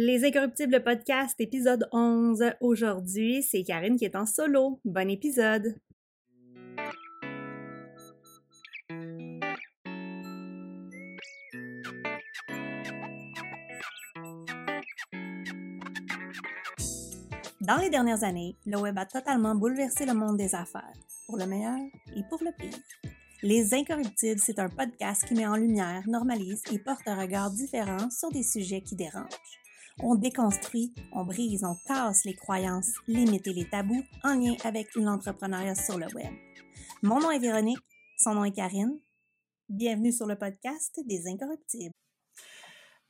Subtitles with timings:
[0.00, 2.52] Les Incorruptibles podcast, épisode 11.
[2.60, 4.78] Aujourd'hui, c'est Karine qui est en solo.
[4.84, 5.74] Bon épisode!
[17.60, 20.94] Dans les dernières années, le web a totalement bouleversé le monde des affaires,
[21.26, 21.76] pour le meilleur
[22.14, 22.78] et pour le pire.
[23.42, 28.08] Les Incorruptibles, c'est un podcast qui met en lumière, normalise et porte un regard différent
[28.10, 29.58] sur des sujets qui dérangent.
[30.00, 34.94] On déconstruit, on brise, on casse les croyances, limites et les tabous en lien avec
[34.94, 36.32] l'entrepreneuriat sur le web.
[37.02, 37.82] Mon nom est Véronique,
[38.16, 39.00] son nom est Karine.
[39.68, 41.94] Bienvenue sur le podcast des Incorruptibles.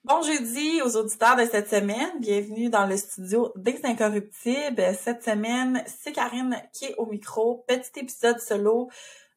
[0.02, 2.20] Bon jeudi aux auditeurs de cette semaine.
[2.20, 4.96] Bienvenue dans le studio des Incorruptibles.
[4.98, 7.66] Cette semaine, c'est Karine qui est au micro.
[7.68, 8.88] Petit épisode solo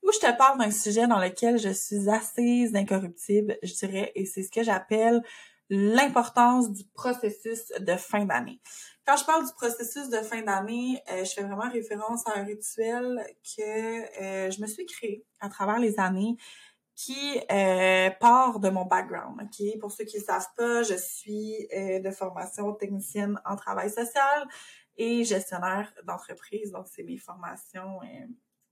[0.04, 4.26] où je te parle d'un sujet dans lequel je suis assise incorruptible, je dirais, et
[4.26, 5.22] c'est ce que j'appelle
[5.72, 8.60] l'importance du processus de fin d'année.
[9.08, 12.44] Quand je parle du processus de fin d'année, euh, je fais vraiment référence à un
[12.44, 16.36] rituel que euh, je me suis créé à travers les années
[16.94, 19.42] qui euh, part de mon background.
[19.42, 24.46] Ok, Pour ceux qui ne savent pas, je suis de formation technicienne en travail social
[24.98, 26.72] et gestionnaire d'entreprise.
[26.72, 28.02] Donc, c'est mes formations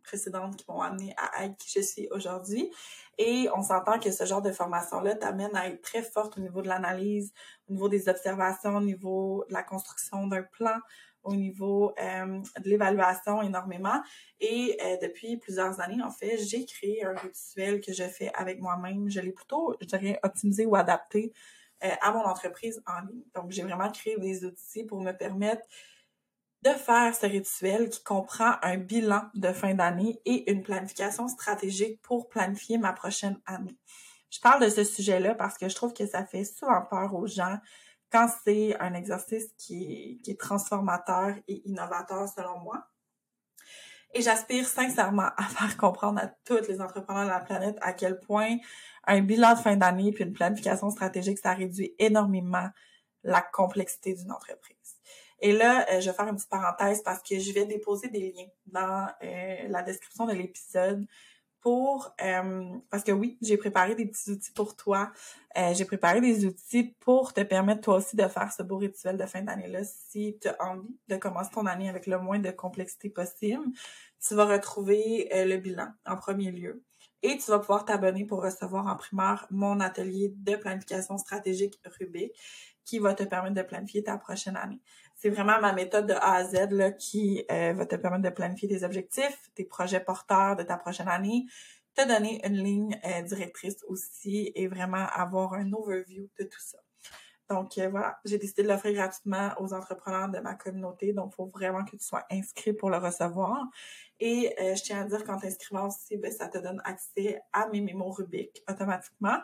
[0.10, 2.72] précédentes qui m'ont amené à être qui je suis aujourd'hui.
[3.18, 6.62] Et on s'entend que ce genre de formation-là t'amène à être très forte au niveau
[6.62, 7.34] de l'analyse,
[7.70, 10.80] au niveau des observations, au niveau de la construction d'un plan,
[11.24, 14.02] au niveau euh, de l'évaluation énormément.
[14.40, 18.60] Et euh, depuis plusieurs années, en fait, j'ai créé un rituel que je fais avec
[18.60, 19.10] moi-même.
[19.10, 21.34] Je l'ai plutôt, je dirais, optimisé ou adapté
[21.84, 23.24] euh, à mon entreprise en ligne.
[23.36, 25.68] Donc, j'ai vraiment créé des outils pour me permettre
[26.64, 32.02] de faire ce rituel qui comprend un bilan de fin d'année et une planification stratégique
[32.02, 33.78] pour planifier ma prochaine année.
[34.30, 37.28] Je parle de ce sujet-là parce que je trouve que ça fait souvent peur aux
[37.28, 37.58] gens
[38.12, 42.88] quand c'est un exercice qui est, transformateur et innovateur selon moi.
[44.14, 48.20] Et j'aspire sincèrement à faire comprendre à tous les entrepreneurs de la planète à quel
[48.20, 48.58] point
[49.06, 52.68] un bilan de fin d'année puis une planification stratégique, ça réduit énormément
[53.24, 54.79] la complexité d'une entreprise.
[55.42, 58.32] Et là, euh, je vais faire une petite parenthèse parce que je vais déposer des
[58.32, 61.06] liens dans euh, la description de l'épisode
[61.62, 65.12] pour euh, parce que oui, j'ai préparé des petits outils pour toi.
[65.74, 69.26] j'ai préparé des outils pour te permettre toi aussi de faire ce beau rituel de
[69.26, 73.10] fin d'année-là si tu as envie de commencer ton année avec le moins de complexité
[73.10, 73.66] possible.
[74.26, 76.82] Tu vas retrouver le bilan en premier lieu.
[77.22, 82.32] Et tu vas pouvoir t'abonner pour recevoir en primaire mon atelier de planification stratégique Rubik
[82.86, 84.80] qui va te permettre de planifier ta prochaine année
[85.20, 88.30] c'est vraiment ma méthode de A à Z là, qui euh, va te permettre de
[88.30, 91.46] planifier tes objectifs, tes projets porteurs de ta prochaine année,
[91.94, 96.78] te donner une ligne euh, directrice aussi et vraiment avoir un overview de tout ça.
[97.50, 101.12] Donc euh, voilà, j'ai décidé de l'offrir gratuitement aux entrepreneurs de ma communauté.
[101.12, 103.66] Donc, il faut vraiment que tu sois inscrit pour le recevoir.
[104.22, 107.82] Et je tiens à dire qu'en t'inscrivant aussi, ben, ça te donne accès à mes
[107.82, 109.40] mémos Rubik automatiquement.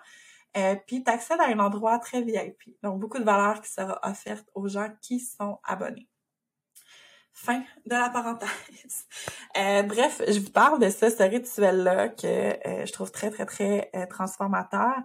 [0.58, 2.78] Euh, puis tu accèdes à un endroit très VIP.
[2.82, 6.08] Donc, beaucoup de valeur qui sera offerte aux gens qui sont abonnés.
[7.34, 8.50] Fin de la parenthèse.
[9.58, 13.46] Euh, bref, je vous parle de ce, ce rituel-là que euh, je trouve très, très,
[13.46, 14.96] très transformateur.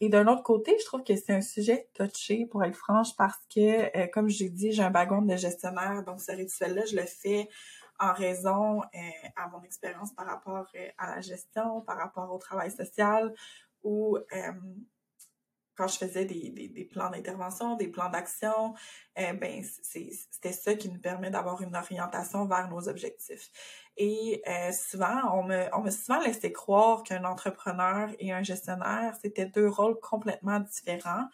[0.00, 3.36] Et d'un autre côté, je trouve que c'est un sujet touché, pour être franche, parce
[3.54, 6.02] que, comme j'ai dit, j'ai un background de gestionnaire.
[6.02, 7.50] Donc, ce rituel-là, je le fais
[7.98, 8.80] en raison
[9.36, 10.64] à mon expérience par rapport
[10.96, 13.34] à la gestion, par rapport au travail social,
[13.82, 14.18] ou
[15.80, 18.74] quand je faisais des, des, plans d'intervention, des plans d'action,
[19.16, 23.50] eh ben c'était ça qui nous permet d'avoir une orientation vers nos objectifs.
[23.96, 29.16] Et euh, souvent, on me, on me souvent laissé croire qu'un entrepreneur et un gestionnaire,
[29.22, 31.26] c'était deux rôles complètement différents.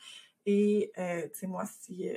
[0.44, 2.14] Et, euh, tu sais, moi, si, euh,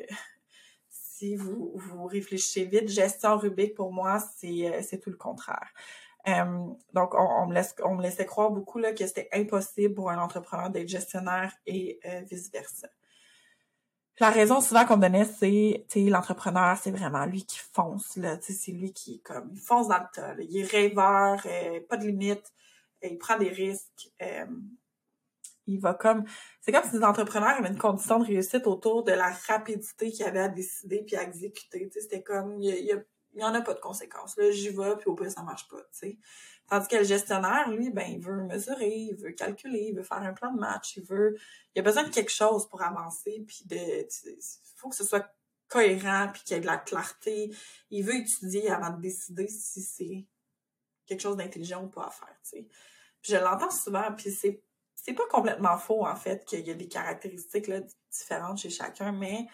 [0.91, 5.73] si vous, vous réfléchissez vite, gestion Rubik, pour moi, c'est tout le contraire.
[6.27, 10.09] Euh, donc, on, me laisse, on me laissait croire beaucoup là, que c'était impossible pour
[10.09, 12.89] un entrepreneur d'être gestionnaire et euh, vice-versa.
[14.19, 18.17] La raison souvent qu'on me donnait, c'est, tu sais, l'entrepreneur, c'est vraiment lui qui fonce,
[18.17, 21.41] là, tu sais, c'est lui qui, comme, il fonce dans le tas, il est rêveur,
[21.45, 22.51] euh, pas de limite,
[23.01, 24.11] il prend des risques,
[25.67, 26.25] il va comme,
[26.59, 30.25] c'est comme si les entrepreneurs avaient une condition de réussite autour de la rapidité qu'il
[30.25, 33.05] avait à décider puis à exécuter, tu sais, c'était comme, il y a il
[33.37, 34.35] n'y en a pas de conséquences.
[34.37, 36.17] Là, j'y vais, puis au pire, ça marche pas, tu sais.
[36.67, 40.21] Tandis que le gestionnaire, lui, ben, il veut mesurer, il veut calculer, il veut faire
[40.21, 41.35] un plan de match, il veut,
[41.73, 44.37] il a besoin de quelque chose pour avancer, puis de, il
[44.75, 45.33] faut que ce soit
[45.67, 47.51] cohérent, puis qu'il y ait de la clarté.
[47.89, 50.27] Il veut étudier avant de décider si c'est
[51.05, 52.67] quelque chose d'intelligent ou pas à faire, tu sais.
[53.21, 54.63] Puis je l'entends souvent, puis c'est,
[54.95, 57.71] c'est pas complètement faux, en fait, qu'il y a des caractéristiques,
[58.11, 59.47] différentes chez chacun, mais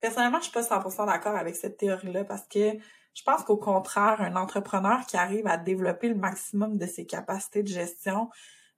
[0.00, 2.76] personnellement, je suis pas 100% d'accord avec cette théorie-là parce que
[3.14, 7.62] je pense qu'au contraire, un entrepreneur qui arrive à développer le maximum de ses capacités
[7.62, 8.30] de gestion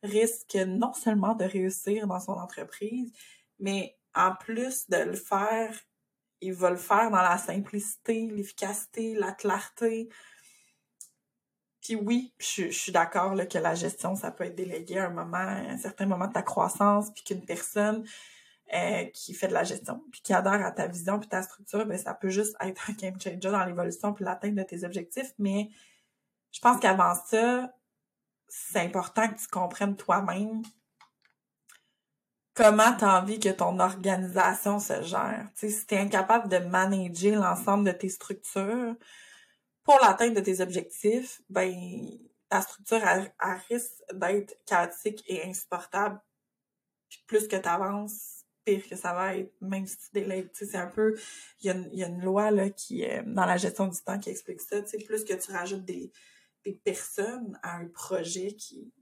[0.02, 3.12] risque non seulement de réussir dans son entreprise,
[3.61, 5.75] mais en plus de le faire,
[6.40, 10.08] il va le faire dans la simplicité, l'efficacité, la clarté.
[11.81, 15.37] Puis oui, je, suis d'accord que la gestion, ça peut être délégué à un moment,
[15.37, 18.05] à un certain moment de ta croissance, puis qu'une personne
[18.75, 21.87] euh, qui fait de la gestion, puis qui adhère à ta vision, puis ta structure,
[21.87, 25.33] ben ça peut juste être un game changer dans l'évolution puis l'atteinte de tes objectifs.
[25.39, 25.71] Mais
[26.53, 27.73] je pense qu'avant ça,
[28.49, 30.63] c'est important que tu comprennes toi-même
[32.55, 35.49] comment tu as envie que ton organisation se gère.
[35.55, 38.95] sais, si tu es incapable de manager l'ensemble de tes structures
[39.85, 41.75] pour l'atteinte de tes objectifs, ben
[42.49, 43.01] ta structure
[43.39, 46.21] a, risque d'être chaotique et insupportable.
[47.09, 50.49] Puis plus que tu avances, pire que ça va être, même si tu délègues.
[50.53, 51.14] C'est un peu.
[51.61, 54.19] Il y a, y a, une loi là, qui est dans la gestion du temps
[54.19, 54.82] qui explique ça.
[54.82, 56.12] Plus que tu rajoutes des,
[56.64, 58.93] des personnes à un projet qui,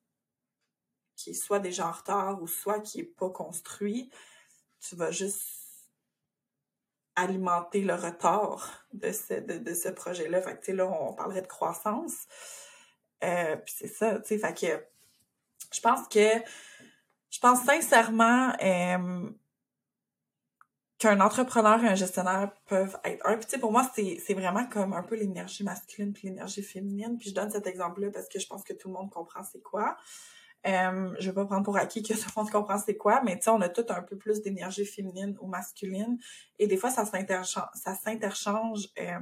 [1.17, 4.11] qui est soit déjà en retard ou soit qui est pas construit,
[4.81, 5.43] tu vas juste
[7.17, 10.41] alimenter le retard de ce, de, ce projet-là.
[10.41, 12.27] Fait que, là, on parlerait de croissance.
[13.23, 14.85] Euh, puis c'est ça, tu sais, fait que
[15.73, 16.27] je pense que
[17.31, 19.31] je pense sincèrement euh,
[21.00, 23.38] qu'un entrepreneur et un gestionnaire peuvent être un.
[23.38, 27.17] Puis pour moi, c'est vraiment comme un peu l'énergie masculine puis l'énergie féminine.
[27.19, 29.62] Puis je donne cet exemple-là parce que je pense que tout le monde comprend c'est
[29.62, 29.97] quoi.
[30.67, 33.38] Euh, je vais pas prendre pour acquis que tout le monde comprend c'est quoi, mais
[33.38, 36.19] tu sais, on a tout un peu plus d'énergie féminine ou masculine.
[36.58, 38.88] Et des fois, ça s'interchange.
[38.99, 39.19] Euh,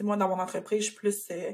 [0.00, 1.52] moi, dans mon entreprise, je suis plus euh,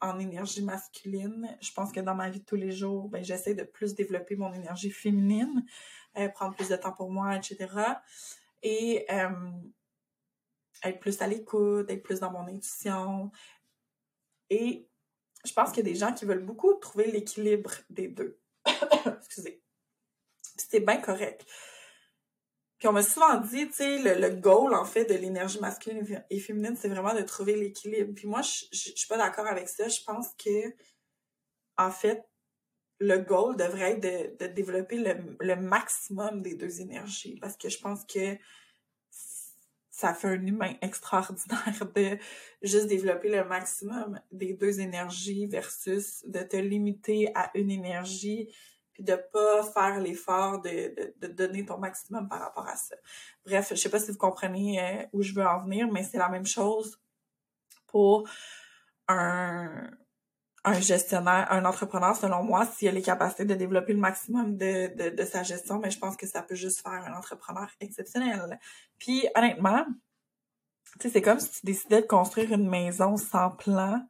[0.00, 1.56] en énergie masculine.
[1.60, 4.34] Je pense que dans ma vie de tous les jours, ben, j'essaie de plus développer
[4.34, 5.64] mon énergie féminine,
[6.18, 7.68] euh, prendre plus de temps pour moi, etc
[8.66, 9.30] et euh,
[10.82, 13.30] être plus à l'écoute, être plus dans mon intuition.
[14.50, 14.88] Et
[15.44, 18.40] je pense qu'il y a des gens qui veulent beaucoup trouver l'équilibre des deux.
[19.18, 19.62] Excusez.
[20.56, 21.46] C'est bien correct.
[22.78, 26.24] Puis on m'a souvent dit, tu sais, le, le, goal, en fait, de l'énergie masculine
[26.28, 28.14] et féminine, c'est vraiment de trouver l'équilibre.
[28.16, 29.86] Puis moi, je, je, je suis pas d'accord avec ça.
[29.88, 30.74] Je pense que,
[31.78, 32.28] en fait,
[32.98, 37.78] le goal devrait être de, développer le, le, maximum des deux énergies parce que je
[37.78, 38.38] pense que
[39.90, 42.18] ça fait un humain extraordinaire de
[42.62, 48.48] juste développer le maximum des deux énergies versus de te limiter à une énergie
[48.92, 52.96] puis de pas faire l'effort de, de, de, donner ton maximum par rapport à ça.
[53.44, 56.16] Bref, je sais pas si vous comprenez euh, où je veux en venir, mais c'est
[56.16, 56.98] la même chose
[57.86, 58.26] pour
[59.08, 59.65] un,
[60.66, 64.92] un gestionnaire, un entrepreneur, selon moi, s'il a les capacités de développer le maximum de,
[64.96, 68.58] de, de, sa gestion, mais je pense que ça peut juste faire un entrepreneur exceptionnel.
[68.98, 69.86] Puis, honnêtement,
[70.98, 74.04] tu sais, c'est comme si tu décidais de construire une maison sans plan.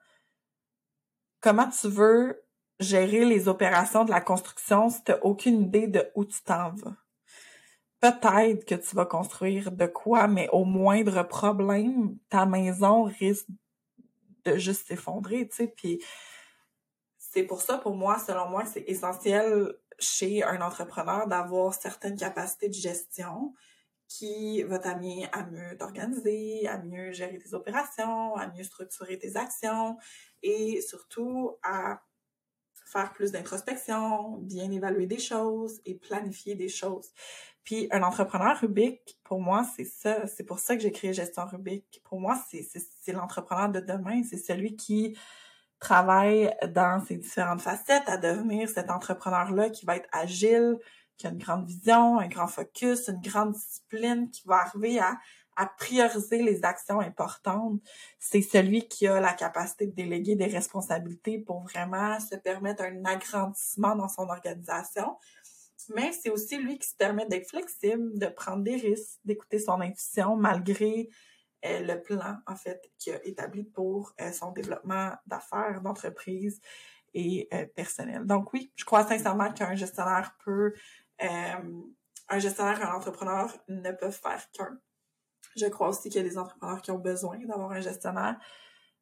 [1.42, 2.42] Comment tu veux
[2.80, 6.72] gérer les opérations de la construction si tu n'as aucune idée de où tu t'en
[6.72, 6.96] vas?
[8.00, 13.46] Peut-être que tu vas construire de quoi, mais au moindre problème, ta maison risque
[14.46, 16.00] de juste s'effondrer, tu sais, puis
[17.36, 22.70] c'est pour ça, pour moi, selon moi, c'est essentiel chez un entrepreneur d'avoir certaines capacités
[22.70, 23.52] de gestion
[24.08, 29.36] qui va t'amener à mieux t'organiser, à mieux gérer tes opérations, à mieux structurer tes
[29.36, 29.98] actions
[30.42, 32.00] et surtout à
[32.86, 37.10] faire plus d'introspection, bien évaluer des choses et planifier des choses.
[37.64, 40.26] Puis un entrepreneur Rubik, pour moi, c'est ça.
[40.26, 42.00] C'est pour ça que j'ai créé Gestion Rubik.
[42.02, 44.22] Pour moi, c'est l'entrepreneur de demain.
[44.22, 45.18] C'est celui qui
[45.78, 50.78] travaille dans ses différentes facettes à devenir cet entrepreneur-là qui va être agile,
[51.16, 55.18] qui a une grande vision, un grand focus, une grande discipline, qui va arriver à,
[55.78, 57.80] prioriser les actions importantes.
[58.18, 63.02] C'est celui qui a la capacité de déléguer des responsabilités pour vraiment se permettre un
[63.06, 65.16] agrandissement dans son organisation.
[65.94, 69.80] Mais c'est aussi lui qui se permet d'être flexible, de prendre des risques, d'écouter son
[69.80, 71.08] intuition malgré
[71.62, 76.60] le plan, en fait, qu'il a établi pour euh, son développement d'affaires, d'entreprise
[77.14, 78.26] et euh, personnel.
[78.26, 80.74] Donc oui, je crois sincèrement qu'un gestionnaire peut,
[81.18, 84.78] un gestionnaire un entrepreneur ne peuvent faire qu'un.
[85.56, 88.38] Je crois aussi qu'il y a des entrepreneurs qui ont besoin d'avoir un gestionnaire,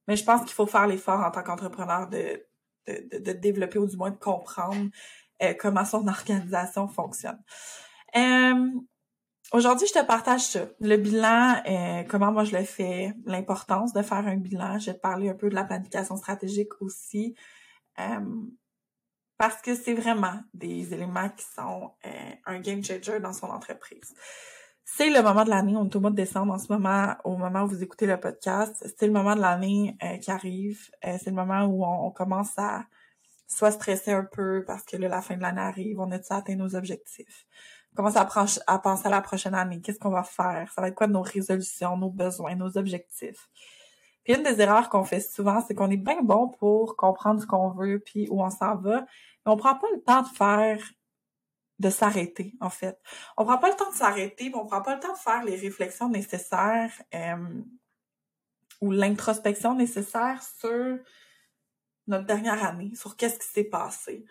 [0.07, 2.47] mais je pense qu'il faut faire l'effort en tant qu'entrepreneur de,
[2.87, 4.91] de, de, développer ou du moins de comprendre
[5.59, 7.43] comment son organisation fonctionne.
[9.55, 10.67] Aujourd'hui, je te partage ça.
[10.81, 14.81] Le bilan, euh, comment moi je le fais, l'importance de faire un bilan.
[14.81, 17.37] Je vais te parler un peu de la planification stratégique aussi.
[18.01, 18.21] Euh,
[19.37, 24.15] parce que c'est vraiment des éléments qui sont euh, un game changer dans son entreprise.
[24.85, 27.37] c'est le moment de l'année, on est au mois de décembre en ce moment, au
[27.37, 31.17] moment où vous écoutez le podcast, c'est le moment de l'année euh, qui arrive, euh,
[31.19, 32.85] c'est le moment où on, commence à
[33.47, 36.57] soit stresser un peu parce que là, la fin de l'année arrive, on a-tu atteint
[36.57, 37.47] nos objectifs?
[37.95, 38.29] On commence à,
[38.67, 40.71] à penser à la prochaine année, qu'est-ce qu'on va faire?
[40.75, 43.49] Ça va être quoi nos résolutions, nos besoins, nos objectifs?
[44.25, 47.47] Puis une des erreurs qu'on fait souvent, c'est qu'on est bien bon pour comprendre ce
[47.47, 50.81] qu'on veut puis où on s'en va, mais on prend pas le temps de faire
[51.79, 52.99] de s'arrêter, en fait.
[53.37, 55.57] On prend pas le temps de s'arrêter, on prend pas le temps de faire les
[55.57, 57.63] réflexions nécessaires euh,
[58.81, 60.99] ou l'introspection nécessaire sur
[62.07, 64.25] notre dernière année, sur qu'est-ce qui s'est passé.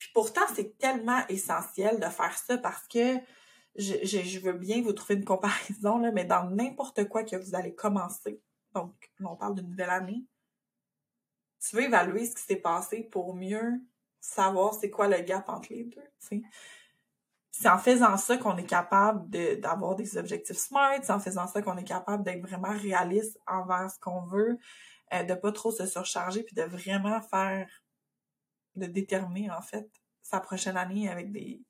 [0.00, 3.18] Puis pourtant, c'est tellement essentiel de faire ça parce que
[3.76, 7.74] je, veux bien vous trouver une comparaison, là, mais dans n'importe quoi que vous allez
[7.74, 8.42] commencer,
[8.74, 10.24] donc on parle d'une nouvelle année,
[11.60, 13.78] tu veux évaluer ce qui s'est passé pour mieux
[14.20, 16.40] savoir c'est quoi le gap entre les deux.
[17.50, 19.28] C'est en faisant ça qu'on est capable
[19.60, 23.90] d'avoir des objectifs smart, c'est en faisant ça qu'on est capable d'être vraiment réaliste envers
[23.90, 24.58] ce qu'on veut,
[25.12, 27.68] euh, de pas trop se surcharger, puis de vraiment faire,
[28.76, 29.88] de déterminer en fait
[30.22, 31.60] sa prochaine année avec des,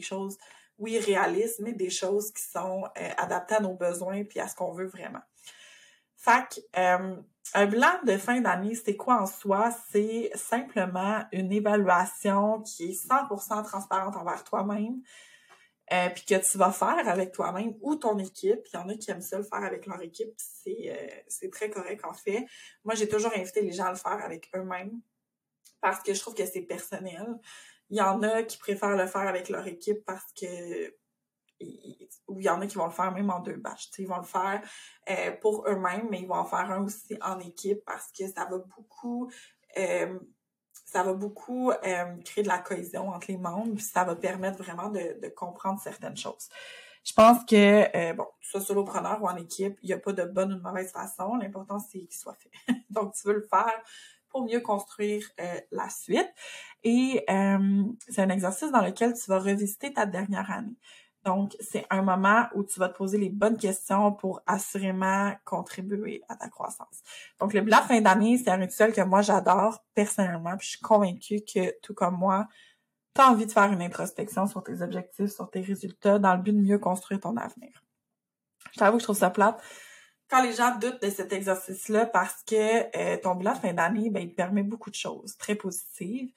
[0.00, 0.38] choses,
[0.78, 4.54] oui, réalistes, mais des choses qui sont euh, adaptées à nos besoins puis à ce
[4.54, 5.22] qu'on veut vraiment.
[6.22, 7.16] Fait euh,
[7.54, 9.72] un bilan de fin d'année, c'est quoi en soi?
[9.90, 15.02] C'est simplement une évaluation qui est 100% transparente envers toi-même,
[15.92, 18.60] euh, puis que tu vas faire avec toi-même ou ton équipe.
[18.72, 21.50] Il y en a qui aiment ça le faire avec leur équipe, c'est euh, c'est
[21.50, 22.46] très correct en fait.
[22.84, 25.00] Moi, j'ai toujours invité les gens à le faire avec eux-mêmes
[25.82, 27.38] parce que je trouve que c'est personnel.
[27.90, 30.94] Il y en a qui préfèrent le faire avec leur équipe parce que
[32.28, 33.90] ou il y en a qui vont le faire même en deux batchs.
[33.98, 34.62] Ils vont le faire
[35.10, 38.46] euh, pour eux-mêmes, mais ils vont en faire un aussi en équipe parce que ça
[38.46, 39.30] va beaucoup
[39.76, 40.18] euh,
[40.86, 44.88] ça va beaucoup euh, créer de la cohésion entre les membres, ça va permettre vraiment
[44.88, 46.48] de, de comprendre certaines choses.
[47.04, 50.52] Je pense que, bon, soit solopreneur ou en équipe, il n'y a pas de bonne
[50.52, 51.36] ou de mauvaise façon.
[51.36, 52.50] L'important, c'est qu'il soit fait.
[52.90, 53.82] Donc, tu veux le faire
[54.32, 55.30] pour mieux construire
[55.70, 56.32] la suite.
[56.82, 57.24] Et
[58.08, 60.76] c'est un exercice dans lequel tu vas revisiter ta dernière année.
[61.24, 66.20] Donc, c'est un moment où tu vas te poser les bonnes questions pour assurément contribuer
[66.28, 67.00] à ta croissance.
[67.38, 70.56] Donc, le bilan fin d'année, c'est un rituel que moi, j'adore personnellement.
[70.56, 72.48] Puis je suis convaincue que, tout comme moi,
[73.14, 76.42] tu as envie de faire une introspection sur tes objectifs, sur tes résultats, dans le
[76.42, 77.70] but de mieux construire ton avenir.
[78.72, 79.62] Je t'avoue que je trouve ça plate
[80.32, 84.22] quand les gens doutent de cet exercice-là parce que euh, ton bilan fin d'année, ben,
[84.22, 86.32] il te permet beaucoup de choses très positives.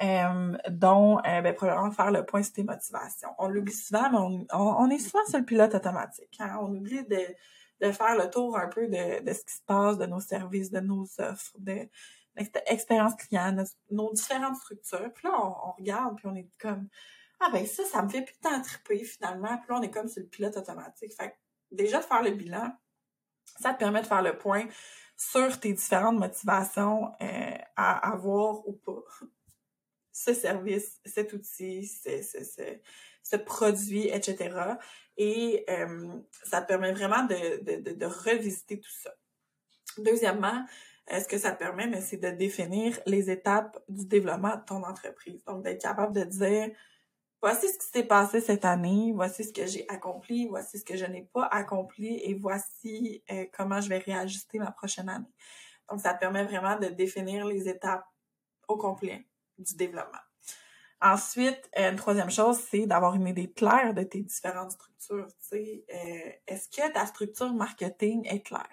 [0.00, 3.30] Euh, dont, euh, ben, premièrement, faire le point sur tes motivations.
[3.38, 6.36] On l'oublie souvent, mais on, est souvent sur le pilote automatique.
[6.38, 6.56] Hein?
[6.60, 10.20] On oublie de, faire le tour un peu de, ce qui se passe, de nos
[10.20, 11.88] services, de nos offres, de
[12.36, 13.56] l'expérience client,
[13.90, 15.12] nos, différentes structures.
[15.12, 16.86] Puis là, on, regarde, puis on est comme,
[17.40, 19.56] ah ben ça, ça me fait plus tant triper finalement.
[19.56, 21.12] Puis là, on est comme sur le pilote automatique.
[21.16, 21.34] Fait que
[21.72, 22.72] déjà, de faire le bilan,
[23.60, 24.66] ça te permet de faire le point
[25.16, 29.02] sur tes différentes motivations euh, à avoir ou pas
[30.12, 32.62] ce service, cet outil, ce, ce,
[33.22, 34.56] ce, produit, etc.
[35.16, 36.08] Et euh,
[36.44, 39.14] ça te permet vraiment de, de, de, revisiter tout ça.
[39.98, 40.64] Deuxièmement,
[41.10, 45.42] ce que ça te permet, c'est de définir les étapes du développement de ton entreprise.
[45.44, 46.70] Donc, d'être capable de dire,
[47.40, 50.96] voici ce qui s'est passé cette année, voici ce que j'ai accompli, voici ce que
[50.96, 55.32] je n'ai pas accompli et voici euh, comment je vais réajuster ma prochaine année.
[55.90, 58.06] Donc, ça te permet vraiment de définir les étapes
[58.66, 59.26] au complet
[59.58, 60.18] du développement.
[61.00, 65.28] Ensuite, une troisième chose, c'est d'avoir une idée claire de tes différentes structures.
[65.52, 68.66] Euh, est-ce que ta structure marketing est claire?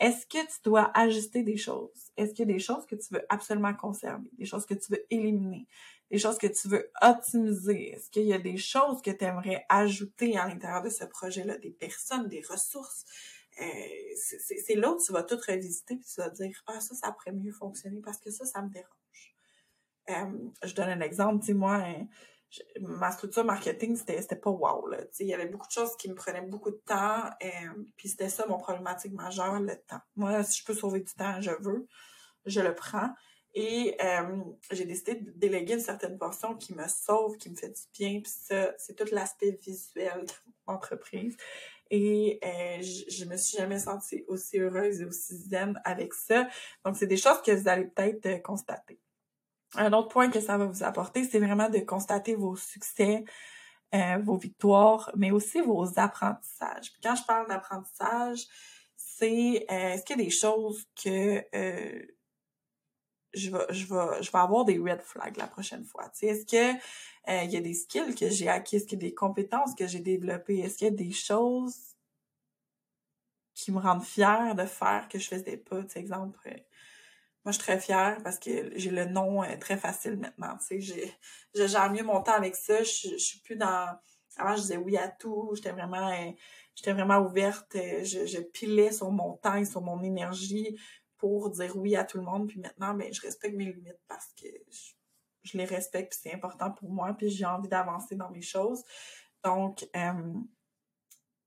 [0.00, 2.10] Est-ce que tu dois ajuster des choses?
[2.16, 4.30] Est-ce qu'il y a des choses que tu veux absolument conserver?
[4.38, 5.68] Des choses que tu veux éliminer?
[6.12, 7.92] Des choses que tu veux optimiser?
[7.92, 11.56] Est-ce qu'il y a des choses que tu aimerais ajouter à l'intérieur de ce projet-là?
[11.56, 13.06] Des personnes, des ressources?
[13.60, 13.64] Euh,
[14.16, 17.32] c'est là où tu vas tout revisiter et tu vas dire, ah, ça, ça pourrait
[17.32, 19.34] mieux fonctionner parce que ça, ça me dérange.
[20.10, 22.06] Euh, je donne un exemple, tu sais, moi, hein,
[22.80, 24.90] ma structure marketing, c'était, pas wow,
[25.20, 28.28] il y avait beaucoup de choses qui me prenaient beaucoup de temps, euh, puis c'était
[28.28, 30.00] ça mon problématique majeure, le temps.
[30.16, 31.86] Moi, si je peux sauver du temps, je veux,
[32.44, 33.10] je le prends.
[33.54, 37.68] Et euh, j'ai décidé de déléguer une certaine portion qui me sauve, qui me fait
[37.68, 40.32] du bien, puis ça, c'est tout l'aspect visuel de
[40.66, 41.36] mon entreprise.
[41.90, 42.40] Et
[42.80, 46.48] je, je me suis jamais sentie aussi heureuse et aussi zen avec ça.
[46.86, 48.98] Donc, c'est des choses que vous allez peut-être constater.
[49.74, 53.24] Un autre point que ça va vous apporter, c'est vraiment de constater vos succès,
[53.94, 56.92] euh, vos victoires, mais aussi vos apprentissages.
[56.92, 58.46] Puis quand je parle d'apprentissage,
[58.96, 62.02] c'est euh, est-ce qu'il y a des choses que euh,
[63.34, 66.04] je vais, je vais, je vais avoir des red flags la prochaine fois.
[66.10, 66.78] Tu sais, est-ce que
[67.28, 69.74] euh, il y a des skills que j'ai acquis, est-ce qu'il y a des compétences
[69.74, 71.76] que j'ai développées, est-ce qu'il y a des choses
[73.54, 76.38] qui me rendent fière de faire que je faisais pas, tu sais, exemple.
[76.46, 76.56] Euh,
[77.44, 80.56] moi, je suis très fière parce que j'ai le nom euh, très facile maintenant.
[80.58, 81.14] Tu sais,
[81.54, 82.82] je gère mieux mon temps avec ça.
[82.82, 83.88] Je, je suis plus dans.
[84.36, 85.50] Avant, je disais oui à tout.
[85.54, 86.10] J'étais vraiment,
[86.74, 87.72] j'étais vraiment ouverte.
[87.74, 90.78] Je, je pilais sur mon temps et sur mon énergie
[91.22, 92.48] pour dire oui à tout le monde.
[92.48, 94.48] Puis maintenant, ben, je respecte mes limites parce que
[95.44, 98.82] je, les respecte, c'est important pour moi, puis j'ai envie d'avancer dans mes choses.
[99.44, 100.32] Donc, euh,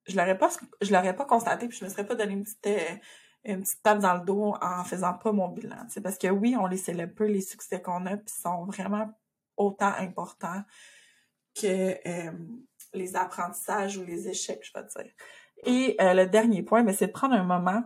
[0.08, 0.50] je l'aurais pas,
[0.90, 2.96] l'aurais pas constaté, puis je me serais pas donné une petite, euh,
[3.44, 5.86] une petite tape dans le dos en faisant pas mon bilan.
[6.02, 9.14] Parce que oui, on les célèbre peu, les succès qu'on a, puis sont vraiment
[9.58, 10.64] autant importants
[11.54, 12.32] que euh,
[12.94, 15.14] les apprentissages ou les échecs, je vais dire.
[15.66, 17.84] Et le dernier point, ben, c'est de prendre un moment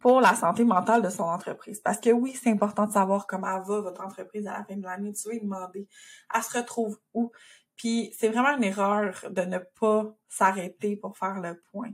[0.00, 1.80] pour la santé mentale de son entreprise.
[1.80, 4.82] Parce que oui, c'est important de savoir comment va votre entreprise à la fin de
[4.82, 5.12] l'année.
[5.12, 5.88] Tu veux demander,
[6.34, 7.32] elle se retrouve où?
[7.76, 11.92] Puis c'est vraiment une erreur de ne pas s'arrêter pour faire le point.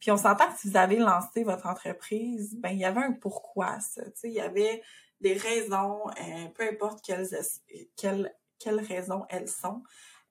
[0.00, 3.12] Puis on s'entend que si vous avez lancé votre entreprise, ben il y avait un
[3.12, 4.04] pourquoi ça.
[4.04, 4.82] Tu sais, il y avait
[5.20, 7.28] des raisons, euh, peu importe quelles,
[7.96, 9.82] quelles, quelles raisons elles sont,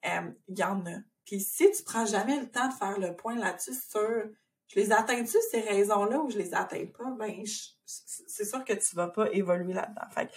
[0.04, 0.98] euh, il y en a.
[1.24, 4.24] Puis si tu prends jamais le temps de faire le point là-dessus sur
[4.72, 7.42] je les atteins-tu ces raisons-là ou je les atteins pas, ben
[7.84, 10.08] c'est sûr que tu vas pas évoluer là-dedans.
[10.10, 10.30] Fait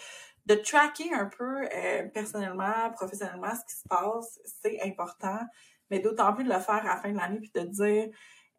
[0.45, 5.39] de tracker un peu euh, personnellement, professionnellement ce qui se passe, c'est important,
[5.89, 8.09] mais d'autant plus de le faire à la fin de l'année puis de dire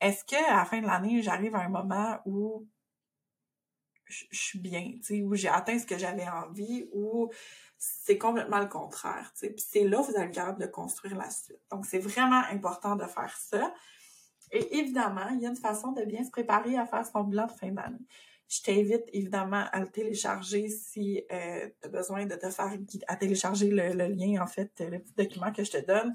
[0.01, 2.67] est-ce que à la fin de l'année, j'arrive à un moment où
[4.07, 4.93] je, suis bien,
[5.25, 7.31] où j'ai atteint ce que j'avais envie ou
[7.79, 9.51] c'est complètement le contraire, tu sais.
[9.51, 11.61] Puis c'est là que vous allez être capable de construire la suite.
[11.71, 13.75] Donc c'est vraiment important de faire ça.
[14.57, 17.47] Et évidemment, il y a une façon de bien se préparer à faire son bilan
[17.47, 17.99] de fin d'année.
[18.49, 22.73] Je t'invite évidemment à le télécharger si euh, tu as besoin de te faire
[23.07, 26.15] à télécharger le, lien, en fait, le petit document que je te donne.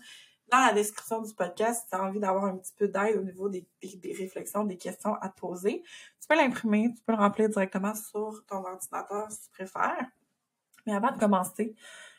[0.52, 3.24] Dans la description du podcast, si tu as envie d'avoir un petit peu d'aide au
[3.24, 5.84] niveau des, des, réflexions, des questions à te poser,
[6.20, 10.08] tu peux l'imprimer, tu peux le remplir directement sur ton ordinateur si tu préfères.
[10.88, 11.76] Mais avant de commencer,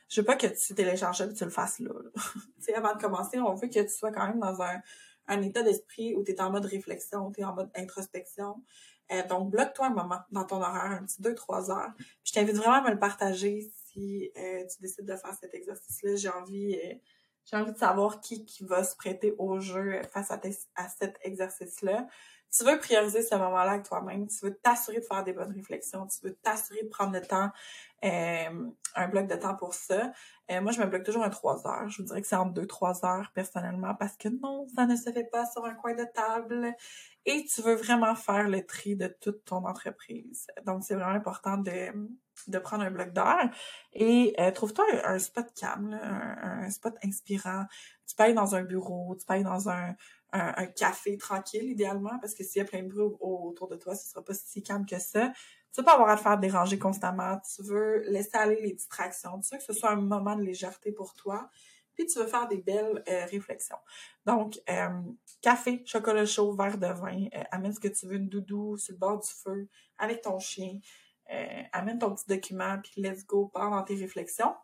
[0.08, 1.90] je veux pas que tu télécharges et que tu le fasses là.
[2.60, 4.80] sais, avant de commencer, on veut que tu sois quand même dans un
[5.28, 8.62] un état d'esprit où tu es en mode réflexion, tu es en mode introspection.
[9.12, 11.92] Euh, donc, bloque-toi un moment dans ton horaire, un petit 2-3 heures.
[12.24, 16.16] je t'invite vraiment à me le partager si euh, tu décides de faire cet exercice-là.
[16.16, 16.94] J'ai envie, euh,
[17.44, 20.40] j'ai envie de savoir qui, qui va se prêter au jeu face à,
[20.76, 22.06] à cet exercice-là.
[22.56, 24.28] Tu veux prioriser ce moment-là avec toi-même.
[24.28, 26.06] Tu veux t'assurer de faire des bonnes réflexions.
[26.06, 27.50] Tu veux t'assurer de prendre le temps,
[28.02, 30.12] un bloc de temps pour ça.
[30.52, 31.88] Euh, moi, je me bloque toujours un 3 heures.
[31.88, 35.10] Je vous dirais que c'est entre 2-3 heures personnellement parce que non, ça ne se
[35.10, 36.74] fait pas sur un coin de table.
[37.24, 40.48] Et tu veux vraiment faire le tri de toute ton entreprise.
[40.66, 41.92] Donc, c'est vraiment important de,
[42.48, 43.48] de prendre un bloc d'heures.
[43.92, 47.64] Et euh, trouve-toi un, spot calme, un, spot inspirant.
[48.06, 49.94] Tu peux aller dans un bureau, tu peux aller dans un,
[50.32, 53.94] un, café tranquille, idéalement, parce que s'il y a plein de bruit autour de toi,
[53.94, 55.32] ce sera pas si calme que ça
[55.72, 59.40] tu veux pas avoir à te faire déranger constamment, tu veux laisser aller les distractions,
[59.40, 61.48] tu veux que ce soit un moment de légèreté pour toi,
[61.94, 63.78] puis tu veux faire des belles euh, réflexions.
[64.26, 65.00] Donc, euh,
[65.40, 68.92] café, chocolat chaud, verre de vin, euh, amène ce que tu veux, une doudou sur
[68.92, 70.78] le bord du feu, avec ton chien,
[71.72, 74.54] amène ton petit document, puis let's go, pars dans tes réflexions.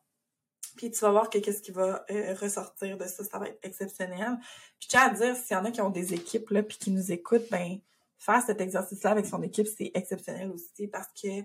[0.76, 2.04] Puis tu vas voir que qu'est-ce qui va
[2.40, 4.36] ressortir de ça, ça va être exceptionnel.
[4.78, 6.90] Puis tiens à dire, s'il y en a qui ont des équipes, là, puis qui
[6.90, 7.78] nous écoutent, ben
[8.18, 11.44] faire cet exercice-là avec son équipe, c'est exceptionnel aussi parce que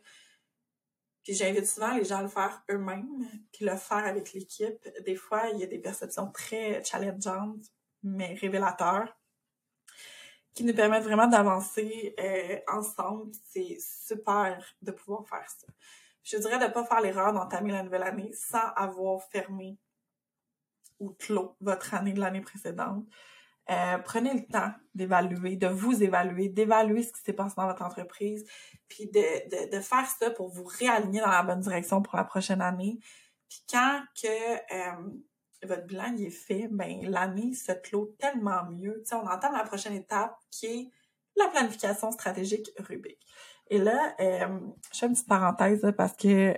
[1.24, 4.86] puis j'invite souvent les gens à le faire eux-mêmes, puis le faire avec l'équipe.
[5.06, 7.64] Des fois, il y a des perceptions très challengeantes,
[8.04, 9.18] mais révélateurs,
[10.54, 13.32] qui nous permettent vraiment d'avancer euh, ensemble.
[13.46, 15.68] C'est super de pouvoir faire ça.
[16.24, 19.78] Je dirais de ne pas faire l'erreur d'entamer la nouvelle année sans avoir fermé
[21.00, 23.06] ou clos votre année de l'année précédente.
[23.70, 27.82] Euh, prenez le temps d'évaluer, de vous évaluer, d'évaluer ce qui s'est passé dans votre
[27.82, 28.46] entreprise,
[28.90, 32.62] puis de, de, faire ça pour vous réaligner dans la bonne direction pour la prochaine
[32.62, 33.00] année.
[33.48, 35.10] Puis quand que euh,
[35.64, 39.02] votre bilan est fait, ben l'année se clôt tellement mieux.
[39.06, 40.90] sais, on entend la prochaine étape qui est
[41.38, 43.20] la planification stratégique Rubik.
[43.70, 44.60] Et là, euh,
[44.92, 46.56] je fais une petite parenthèse parce que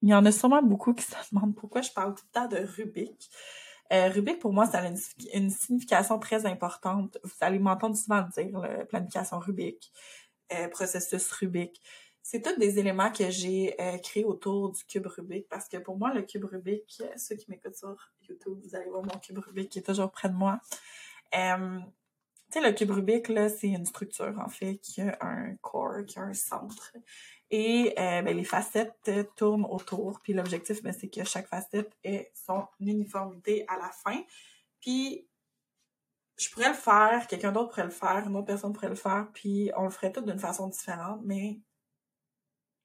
[0.00, 2.46] il y en a sûrement beaucoup qui se demandent pourquoi je parle tout le temps
[2.46, 3.28] de Rubik.
[3.92, 4.88] Euh, Rubik, pour moi, ça a
[5.34, 7.18] une, signification très importante.
[7.24, 9.90] Vous allez m'entendre souvent dire, planification Rubik,
[10.52, 11.80] euh, processus Rubik.
[12.22, 15.96] C'est tous des éléments que j'ai euh, créés autour du cube Rubik parce que pour
[15.96, 17.96] moi, le cube Rubik, ceux qui m'écoutent sur
[18.28, 20.60] YouTube, vous allez voir mon cube Rubik qui est toujours près de moi.
[21.32, 21.38] Tu
[22.50, 26.18] sais, le cube Rubik, là, c'est une structure, en fait, qui a un corps, qui
[26.18, 26.94] a un centre.
[27.50, 30.20] Et euh, ben, les facettes tournent autour.
[30.20, 34.22] Puis l'objectif, ben, c'est que chaque facette ait son uniformité à la fin.
[34.80, 35.28] Puis
[36.38, 39.28] je pourrais le faire, quelqu'un d'autre pourrait le faire, une autre personne pourrait le faire,
[39.34, 41.58] puis on le ferait tout d'une façon différente, mais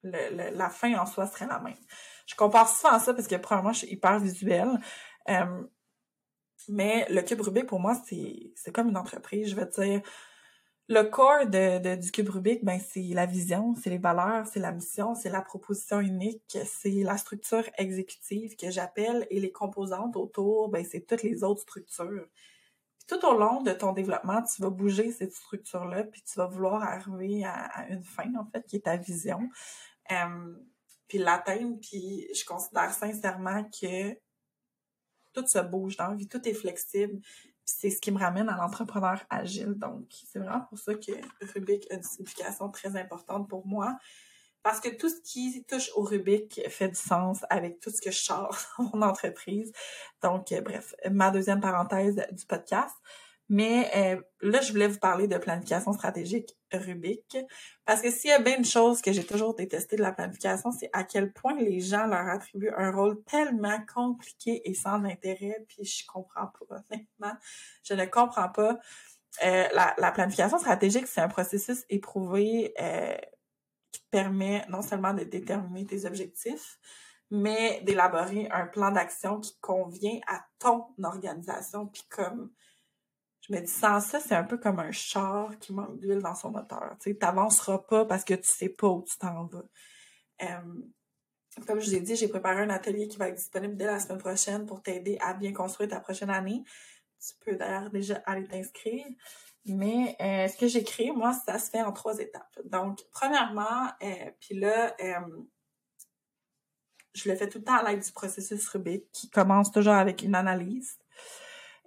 [0.04, 1.78] la fin en soi serait la même.
[2.26, 4.80] Je compare souvent ça parce que probablement je suis hyper visuelle.
[5.30, 5.64] Euh,
[6.68, 9.50] mais le cube Rubik, pour moi, c'est comme une entreprise.
[9.50, 10.02] Je veux dire,
[10.94, 14.72] le corps de, du cube Rubik, ben, c'est la vision, c'est les valeurs, c'est la
[14.72, 20.70] mission, c'est la proposition unique, c'est la structure exécutive que j'appelle et les composantes autour,
[20.70, 22.28] ben, c'est toutes les autres structures.
[23.08, 26.84] tout au long de ton développement, tu vas bouger cette structure-là, puis tu vas vouloir
[26.84, 29.50] arriver à, une fin, en fait, qui est ta vision.
[31.08, 34.14] Puis l'atteindre, puis je considère sincèrement que
[35.34, 37.20] tout se bouge dans la vie, tout est flexible.
[37.66, 39.74] C'est ce qui me ramène à l'entrepreneur agile.
[39.76, 41.12] Donc, c'est vraiment pour ça que
[41.54, 43.98] Rubik a une signification très importante pour moi.
[44.64, 48.12] Parce que tout ce qui touche au Rubik fait du sens avec tout ce que
[48.12, 49.72] je sors dans mon entreprise.
[50.22, 52.96] Donc, euh, bref, ma deuxième parenthèse du podcast.
[53.50, 57.38] Mais euh, là, je voulais vous parler de planification stratégique Rubik.
[57.86, 60.72] Parce que s'il y a bien une chose que j'ai toujours détesté de la planification,
[60.72, 65.66] c'est à quel point les gens leur attribuent un rôle tellement compliqué et sans intérêt,
[65.68, 67.38] puis je comprends pas, honnêtement.
[67.84, 68.80] Je ne comprends pas.
[69.44, 73.18] Euh, la, planification stratégique, c'est un processus éprouvé euh,
[73.92, 76.78] qui permet non seulement de déterminer tes objectifs,
[77.32, 82.52] mais d'élaborer un plan d'action qui convient à ton organisation, puis comme
[83.48, 86.36] je me dis, sans ça, c'est un peu comme un char qui manque d'huile dans
[86.36, 86.96] son moteur.
[87.02, 89.66] Tu n'avanceras pas parce que tu sais pas où tu t'en vas.
[91.68, 94.20] comme je l'ai dit, j'ai préparé un atelier qui va être disponible dès la semaine
[94.20, 96.64] prochaine pour t'aider à bien construire ta prochaine année.
[97.20, 99.06] Tu peux d'ailleurs déjà aller t'inscrire.
[99.66, 102.60] Mais euh, ce que j'ai créé, moi, ça se fait en trois étapes.
[102.66, 104.96] Donc, premièrement, euh, puis là,
[107.14, 110.22] je le fais tout le temps à l'aide du processus Rubik qui commence toujours avec
[110.22, 110.98] une analyse.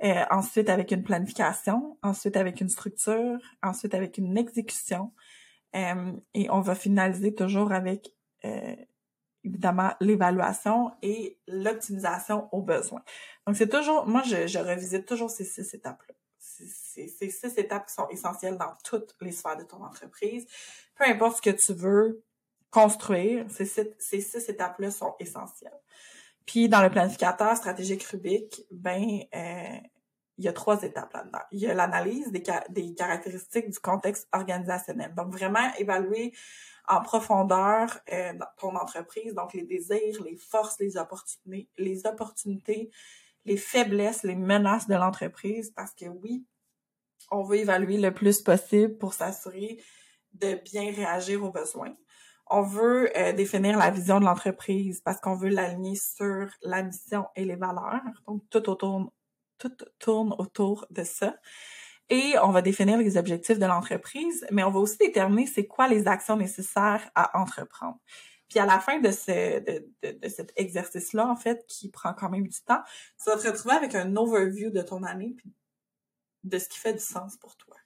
[0.04, 5.12] Euh, ensuite avec une planification, ensuite avec une structure, ensuite avec une exécution.
[5.74, 8.76] Euh, et on va finaliser toujours avec euh,
[9.42, 13.02] évidemment l'évaluation et l'optimisation aux besoins.
[13.46, 16.14] Donc c'est toujours, moi je, je revisite toujours ces six étapes-là.
[16.38, 20.46] Ces, six étapes qui sont essentielles dans toutes les sphères de ton entreprise.
[20.94, 22.22] Peu importe ce que tu veux
[22.70, 23.66] construire, ces,
[23.98, 25.78] ces six étapes-là sont essentielles.
[26.46, 29.78] Puis dans le planificateur stratégique Rubik, ben euh,
[30.38, 31.40] il y a trois étapes là-dedans.
[31.50, 35.14] Il y a l'analyse des, des caractéristiques du contexte organisationnel.
[35.14, 36.32] Donc vraiment évaluer
[36.88, 42.90] en profondeur euh, ton entreprise, donc les désirs, les forces, les opportunités, les opportunités,
[43.44, 46.44] les faiblesses, les menaces de l'entreprise, parce que oui,
[47.30, 49.82] on veut évaluer le plus possible pour s'assurer
[50.34, 51.96] de bien réagir aux besoins.
[52.48, 57.26] On veut euh, définir la vision de l'entreprise parce qu'on veut l'aligner sur la mission
[57.34, 58.02] et les valeurs.
[58.26, 59.12] Donc, tout, autour,
[59.58, 61.36] tout tourne autour de ça.
[62.08, 65.88] Et on va définir les objectifs de l'entreprise, mais on va aussi déterminer c'est quoi
[65.88, 67.98] les actions nécessaires à entreprendre.
[68.48, 72.30] Puis à la fin de, ce, de, de, cet exercice-là, en fait, qui prend quand
[72.30, 72.82] même du temps,
[73.22, 75.52] tu vas te retrouver avec un overview de ton année, puis
[76.44, 77.76] de ce qui fait du sens pour toi.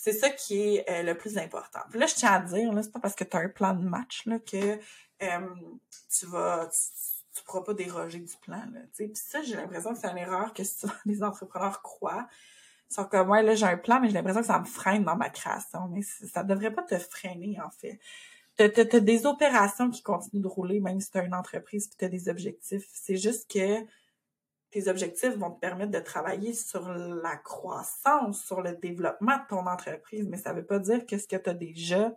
[0.00, 1.80] C'est ça qui est euh, le plus important.
[1.90, 4.26] Puis là, je tiens à dire, c'est pas parce que tu un plan de match
[4.26, 4.78] là, que
[5.22, 5.48] euh,
[6.16, 6.68] tu vas
[7.34, 8.62] tu, pourras pas déroger du plan.
[8.72, 12.28] Là, Puis ça, j'ai l'impression que c'est une erreur que souvent les entrepreneurs croient.
[12.88, 15.16] Sont comme ouais, là, j'ai un plan, mais j'ai l'impression que ça me freine dans
[15.16, 15.88] ma création.
[15.88, 17.98] Mais ça devrait pas te freiner, en fait.
[18.56, 21.96] T'as as, des opérations qui continuent de rouler, même si tu as une entreprise et
[21.98, 22.88] tu as des objectifs.
[22.92, 23.84] C'est juste que
[24.70, 29.66] tes objectifs vont te permettre de travailler sur la croissance, sur le développement de ton
[29.66, 32.12] entreprise, mais ça veut pas dire que ce que tu as déjà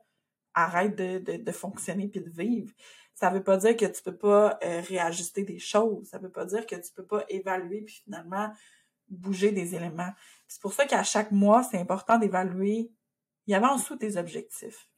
[0.54, 2.74] arrête de, de, de fonctionner puis de vivre.
[3.14, 6.08] Ça veut pas dire que tu peux pas euh, réajuster des choses.
[6.10, 8.52] Ça veut pas dire que tu peux pas évaluer puis finalement
[9.08, 10.12] bouger des éléments.
[10.48, 12.92] C'est pour ça qu'à chaque mois, c'est important d'évaluer.
[13.48, 14.90] Il y avait en dessous tes objectifs.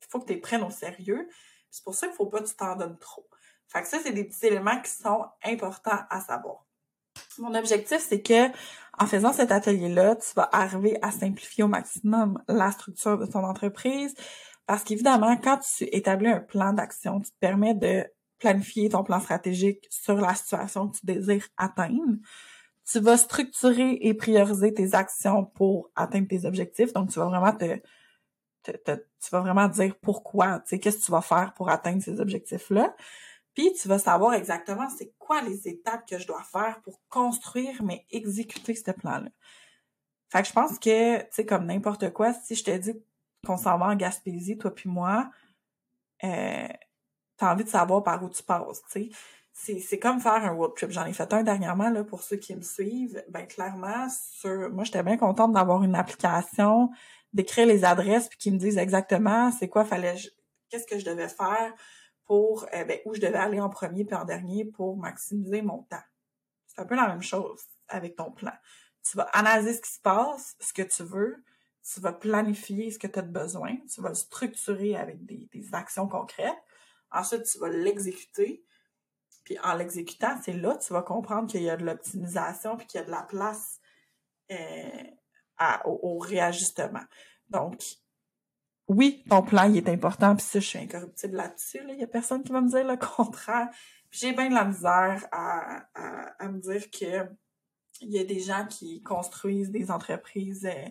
[0.00, 1.28] Il faut que tu les prennes au sérieux.
[1.70, 3.28] C'est pour ça qu'il faut pas que tu t'en donnes trop.
[3.68, 6.66] Fait que ça, c'est des petits éléments qui sont importants à savoir.
[7.38, 8.48] Mon objectif, c'est que
[8.98, 13.44] en faisant cet atelier-là, tu vas arriver à simplifier au maximum la structure de ton
[13.44, 14.14] entreprise.
[14.66, 18.04] Parce qu'évidemment, quand tu établis un plan d'action, tu te permets de
[18.38, 22.18] planifier ton plan stratégique sur la situation que tu désires atteindre.
[22.90, 26.92] Tu vas structurer et prioriser tes actions pour atteindre tes objectifs.
[26.92, 27.80] Donc, tu vas vraiment te,
[28.64, 32.20] tu vas vraiment dire pourquoi, tu sais, qu'est-ce que tu vas faire pour atteindre ces
[32.20, 32.94] objectifs-là.
[33.54, 37.82] Puis tu vas savoir exactement c'est quoi les étapes que je dois faire pour construire
[37.82, 39.28] mais exécuter ce plan-là.
[40.30, 42.94] Fait que je pense que, tu sais, comme n'importe quoi, si je te dis
[43.46, 45.30] qu'on s'en va en Gaspésie, toi puis moi,
[46.24, 46.68] euh,
[47.36, 49.10] t'as envie de savoir par où tu passes, tu
[49.54, 49.80] sais.
[49.80, 50.90] C'est, comme faire un road trip.
[50.90, 53.22] J'en ai fait un dernièrement, là, pour ceux qui me suivent.
[53.28, 56.90] Ben, clairement, sur, moi, j'étais bien contente d'avoir une application,
[57.34, 60.16] d'écrire les adresses puis qu'ils me disent exactement c'est quoi fallait,
[60.70, 61.74] qu'est-ce que je devais faire
[62.32, 65.82] pour, euh, ben, où je devais aller en premier puis en dernier pour maximiser mon
[65.82, 66.00] temps.
[66.66, 68.54] C'est un peu la même chose avec ton plan.
[69.02, 71.44] Tu vas analyser ce qui se passe, ce que tu veux,
[71.82, 76.08] tu vas planifier ce que tu as besoin, tu vas le structurer avec des, actions
[76.08, 76.56] concrètes.
[77.10, 78.64] Ensuite, tu vas l'exécuter.
[79.44, 82.86] Puis en l'exécutant, c'est là que tu vas comprendre qu'il y a de l'optimisation puis
[82.86, 83.78] qu'il y a de la place
[84.52, 85.04] euh,
[85.84, 87.04] au, réajustement.
[87.50, 87.82] Donc,
[88.92, 91.80] oui, ton plan, il est important, puis ça, je suis incorruptible là-dessus.
[91.88, 93.68] Il y a personne qui va me dire le contraire.
[94.10, 95.86] j'ai bien de la misère à,
[96.38, 97.28] à, me dire que
[98.00, 100.88] il y a des gens qui construisent des entreprises euh,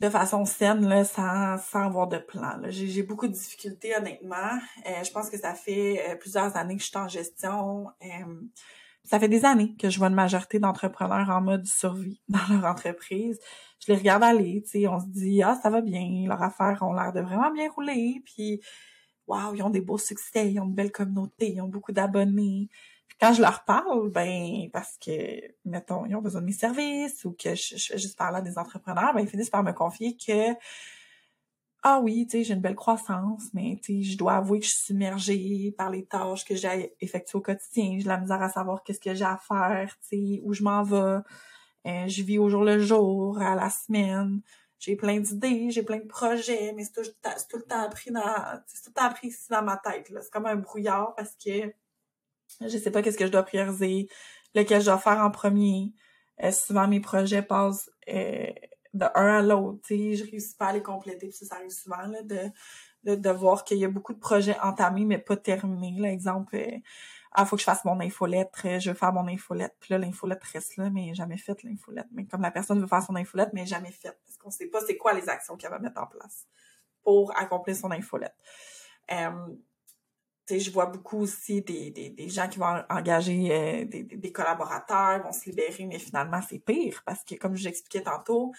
[0.00, 2.60] de façon saine, sans, sans avoir de plan.
[2.68, 4.58] J'ai beaucoup de difficultés, honnêtement.
[4.86, 7.86] Euh, je pense que ça fait euh, plusieurs années que je suis en gestion.
[9.06, 12.64] Ça fait des années que je vois une majorité d'entrepreneurs en mode survie dans leur
[12.64, 13.38] entreprise.
[13.84, 16.78] Je les regarde aller, tu sais, on se dit ah ça va bien, leurs affaires
[16.82, 18.60] ont l'air de vraiment bien rouler, puis
[19.26, 22.68] waouh ils ont des beaux succès, ils ont une belle communauté, ils ont beaucoup d'abonnés
[23.20, 27.32] quand je leur parle, ben parce que, mettons, ils ont besoin de mes services ou
[27.32, 30.52] que je, fais juste parler à des entrepreneurs, ben ils finissent par me confier que
[31.88, 34.64] ah oui, tu sais, j'ai une belle croissance, mais tu sais, je dois avouer que
[34.64, 37.98] je suis submergée par les tâches que j'ai effectuées au quotidien.
[38.00, 40.82] J'ai la misère à savoir qu'est-ce que j'ai à faire, tu sais, où je m'en
[40.82, 41.20] vais.
[41.86, 44.40] Euh, je vis au jour le jour, à la semaine.
[44.80, 47.08] J'ai plein d'idées, j'ai plein de projets, mais c'est tout,
[47.48, 48.20] tout, le temps pris dans,
[48.66, 50.08] c'est tout le temps pris ici dans ma tête.
[50.10, 51.72] C'est comme un brouillard parce que
[52.62, 54.08] je sais pas qu'est-ce que je dois prioriser,
[54.56, 55.92] lequel je dois faire en premier.
[56.42, 58.50] Euh, souvent, mes projets passent euh,
[58.96, 62.22] de un à l'autre, je réussis pas à les compléter, puis ça, arrive souvent, là,
[62.22, 66.00] de, de, voir qu'il y a beaucoup de projets entamés, mais pas terminés.
[66.00, 66.78] Là, exemple, euh,
[67.32, 69.98] ah, faut que je fasse mon infolettre, euh, je veux faire mon infolettre, puis là,
[69.98, 72.08] l'infolettre reste là, mais jamais faite, l'infolettre.
[72.12, 74.80] Mais comme la personne veut faire son infolettre, mais jamais faite, parce qu'on sait pas
[74.86, 76.46] c'est quoi les actions qu'elle va mettre en place
[77.02, 78.34] pour accomplir son infolettre.
[79.12, 79.30] Euh,
[80.48, 85.22] je vois beaucoup aussi des, des, des, gens qui vont engager euh, des, des, collaborateurs,
[85.22, 88.52] vont se libérer, mais finalement, c'est pire parce que, comme je l'expliquais tantôt,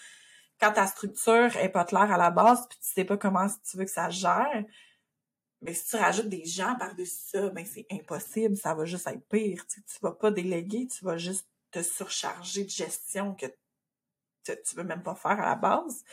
[0.60, 3.76] quand ta structure est pas claire à la base, puis tu sais pas comment tu
[3.76, 4.64] veux que ça gère,
[5.60, 9.26] mais si tu rajoutes des gens par-dessus ça, ben c'est impossible, ça va juste être
[9.28, 9.66] pire.
[9.66, 13.46] Tu, tu vas pas déléguer, tu vas juste te surcharger de gestion que
[14.44, 16.04] tu, tu veux même pas faire à la base.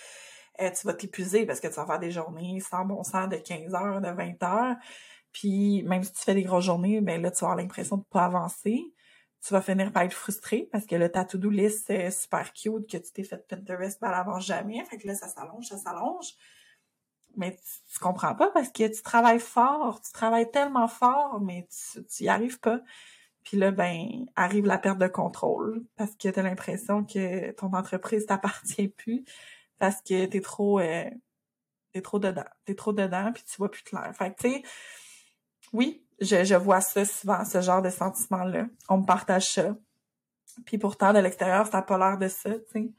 [0.61, 3.37] Euh, tu vas t'épuiser parce que tu vas faire des journées sans bon sens de
[3.37, 4.75] 15 heures, de 20 heures.
[5.31, 8.03] Puis même si tu fais des grosses journées, ben là, tu vas avoir l'impression de
[8.05, 8.93] pas avancer.
[9.45, 12.89] Tu vas finir par être frustré parce que le ta to-do list, c'est super cute
[12.89, 14.83] que tu t'es fait Pinterest, elle avance jamais.
[14.85, 16.33] Fait que là, ça s'allonge, ça s'allonge.
[17.37, 17.57] Mais
[17.91, 22.23] tu, comprends pas parce que tu travailles fort, tu travailles tellement fort, mais tu, tu
[22.23, 22.79] y arrives pas.
[23.43, 27.73] Puis là, ben, arrive la perte de contrôle parce que tu as l'impression que ton
[27.73, 29.25] entreprise t'appartient plus
[29.77, 31.09] parce que t'es trop, euh,
[31.93, 32.45] t'es trop dedans.
[32.65, 34.11] T'es trop dedans puis tu vois plus clair.
[34.15, 34.63] Fait que, tu sais,
[35.73, 38.65] oui, je, je vois ça souvent, ce genre de sentiment-là.
[38.89, 39.75] On me partage ça.
[40.65, 42.93] Puis pourtant, de l'extérieur, ça n'a pas l'air de ça, tu sais.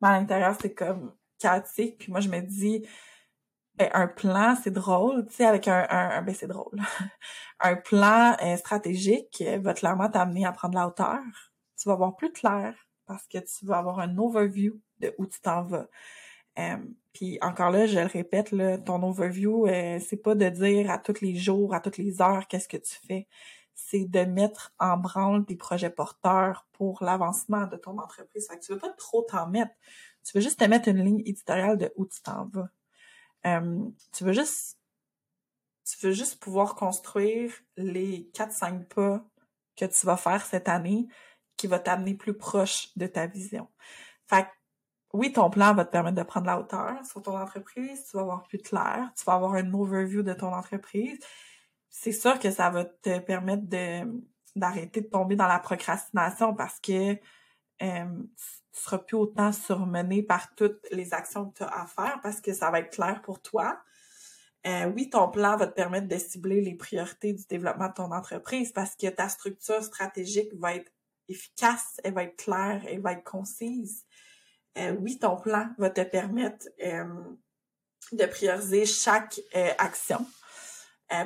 [0.00, 1.98] Mais à l'intérieur, c'est comme chaotique.
[1.98, 2.86] Puis moi, je me dis,
[3.76, 6.78] ben, un plan, c'est drôle, tu sais, avec un, un, ben c'est drôle.
[7.60, 11.20] un plan euh, stratégique va clairement t'amener à prendre la hauteur.
[11.78, 12.74] Tu vas voir plus clair
[13.06, 15.88] parce que tu vas avoir un overview de où tu t'en vas.
[16.58, 16.76] Euh,
[17.12, 20.98] puis encore là, je le répète, là, ton overview, euh, c'est pas de dire à
[20.98, 23.28] tous les jours, à toutes les heures, qu'est-ce que tu fais.
[23.74, 28.46] C'est de mettre en branle des projets porteurs pour l'avancement de ton entreprise.
[28.48, 29.72] Fait que tu veux pas trop t'en mettre.
[30.24, 32.68] Tu veux juste te mettre une ligne éditoriale de où tu t'en vas.
[33.46, 34.78] Euh, tu veux juste
[35.84, 39.24] tu veux juste pouvoir construire les 4-5 pas
[39.76, 41.08] que tu vas faire cette année
[41.56, 43.68] qui va t'amener plus proche de ta vision.
[44.28, 44.48] Fait que
[45.12, 48.22] oui, ton plan va te permettre de prendre la hauteur sur ton entreprise, tu vas
[48.22, 51.18] avoir plus clair, tu vas avoir un overview de ton entreprise.
[51.90, 54.22] C'est sûr que ça va te permettre de
[54.54, 58.04] d'arrêter de tomber dans la procrastination parce que euh,
[58.72, 62.40] tu seras plus autant surmené par toutes les actions que tu as à faire parce
[62.40, 63.80] que ça va être clair pour toi.
[64.66, 68.12] Euh, oui, ton plan va te permettre de cibler les priorités du développement de ton
[68.12, 70.92] entreprise parce que ta structure stratégique va être
[71.28, 74.04] efficace, elle va être claire, elle va être concise.
[74.78, 77.04] Euh, oui, ton plan va te permettre euh,
[78.12, 80.24] de prioriser chaque euh, action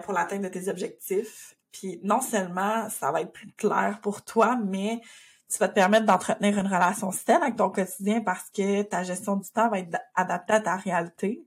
[0.03, 1.57] pour l'atteinte de tes objectifs.
[1.71, 5.01] Puis non seulement ça va être plus clair pour toi, mais
[5.49, 9.37] Tu vas te permettre d'entretenir une relation saine avec ton quotidien parce que ta gestion
[9.37, 11.47] du temps va être adaptée à ta réalité.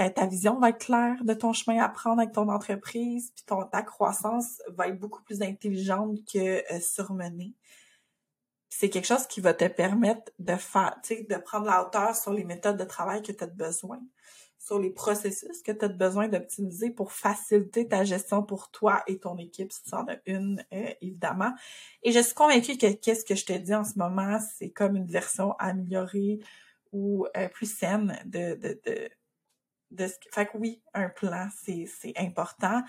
[0.00, 3.44] Euh, ta vision va être claire de ton chemin à prendre avec ton entreprise, puis
[3.46, 7.54] ton, ta croissance va être beaucoup plus intelligente que euh, surmenée.
[8.76, 12.42] C'est quelque chose qui va te permettre de faire, de prendre la hauteur sur les
[12.42, 14.00] méthodes de travail que tu as besoin
[14.58, 19.18] sur les processus que tu as besoin d'optimiser pour faciliter ta gestion pour toi et
[19.18, 21.52] ton équipe, si tu en as une, euh, évidemment.
[22.02, 24.96] Et je suis convaincue que qu'est-ce que je te dis en ce moment, c'est comme
[24.96, 26.40] une version améliorée
[26.92, 29.08] ou euh, plus saine de, de, de,
[29.92, 32.82] de ce Fait que oui, un plan, c'est, c'est important.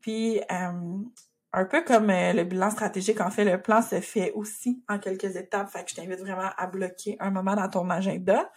[0.00, 1.04] Puis, euh,
[1.52, 5.36] un peu comme le bilan stratégique, en fait, le plan se fait aussi en quelques
[5.36, 5.68] étapes.
[5.68, 8.50] Fait que je t'invite vraiment à bloquer un moment dans ton agenda.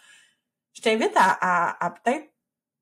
[0.72, 2.30] Je t'invite à, à, à peut-être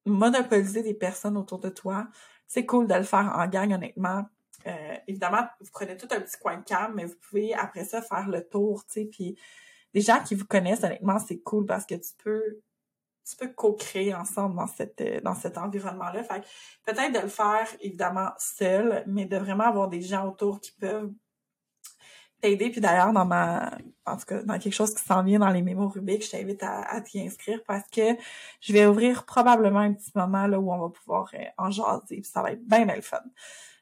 [0.05, 2.09] monopoliser des personnes autour de toi.
[2.47, 4.25] C'est cool de le faire en gang, honnêtement.
[4.67, 8.03] Euh, évidemment, vous prenez tout un petit coin de calme, mais vous pouvez après ça
[8.03, 9.39] faire le tour, tu sais, puis
[9.95, 12.61] les gens qui vous connaissent, honnêtement, c'est cool parce que tu peux
[13.29, 16.23] tu peux co-créer ensemble dans cette dans cet environnement-là.
[16.25, 16.43] Fait
[16.85, 21.13] peut-être de le faire évidemment seul, mais de vraiment avoir des gens autour qui peuvent
[22.43, 22.71] t'aider.
[22.71, 25.63] Puis d'ailleurs, dans ma, en tout cas, dans quelque chose qui s'en vient dans les
[25.63, 28.17] mémos Rubik, je t'invite à, t'y inscrire parce que
[28.61, 32.21] je vais ouvrir probablement un petit moment là où on va pouvoir euh, en jaser.
[32.21, 33.23] Puis ça va être bien, bien le fun.